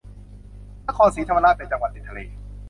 [0.87, 2.19] นครศรีธรรมราชเป็นจังหวัดติดทะเล